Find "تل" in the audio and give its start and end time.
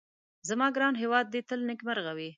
1.49-1.59